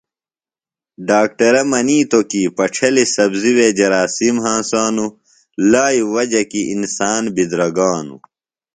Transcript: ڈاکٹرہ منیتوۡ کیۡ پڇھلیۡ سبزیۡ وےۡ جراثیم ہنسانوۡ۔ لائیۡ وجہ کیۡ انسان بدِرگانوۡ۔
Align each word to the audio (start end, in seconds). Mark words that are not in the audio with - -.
ڈاکٹرہ 1.07 1.61
منیتوۡ 1.71 2.25
کیۡ 2.29 2.49
پڇھلیۡ 2.57 3.09
سبزیۡ 3.15 3.55
وےۡ 3.57 3.73
جراثیم 3.77 4.35
ہنسانوۡ۔ 4.45 5.11
لائیۡ 5.71 6.05
وجہ 6.13 6.43
کیۡ 6.51 6.69
انسان 6.75 7.23
بدِرگانوۡ۔ 7.35 8.21